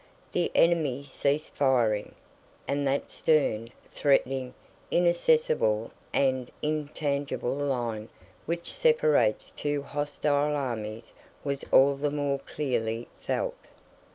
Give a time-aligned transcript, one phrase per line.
[0.31, 2.15] The enemy ceased firing,
[2.67, 4.55] and that stern, threatening,
[4.89, 8.09] inaccessible, and intangible line
[8.47, 13.53] which separates two hostile armies was all the more clearly felt.